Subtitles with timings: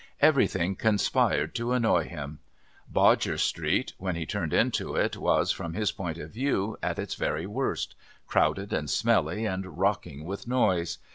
[0.19, 2.39] Everything conspired to annoy him!
[2.91, 7.13] Bodger's Street, when he turned into it, was, from his point of view, at its
[7.13, 7.93] very worst,
[8.25, 10.97] crowded and smelly and rocking with noise.